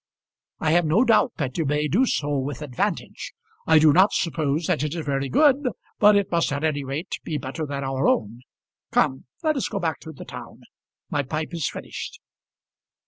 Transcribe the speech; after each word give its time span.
"I 0.59 0.71
have 0.71 0.83
no 0.85 1.03
doubt 1.05 1.33
that 1.37 1.59
you 1.59 1.65
may 1.67 1.87
do 1.87 2.07
so 2.07 2.35
with 2.35 2.63
advantage. 2.63 3.33
I 3.67 3.77
do 3.77 3.93
not 3.93 4.13
suppose 4.13 4.65
that 4.65 4.81
it 4.81 4.95
is 4.95 5.05
very 5.05 5.29
good, 5.29 5.57
but 5.99 6.15
it 6.15 6.31
must 6.31 6.51
at 6.51 6.63
any 6.63 6.83
rate 6.83 7.19
be 7.23 7.37
better 7.37 7.67
than 7.67 7.83
our 7.83 8.07
own. 8.07 8.41
Come, 8.91 9.25
let 9.43 9.55
us 9.57 9.69
go 9.69 9.77
back 9.79 9.99
to 9.99 10.11
the 10.11 10.25
town; 10.25 10.61
my 11.11 11.21
pipe 11.21 11.53
is 11.53 11.69
finished." 11.69 12.19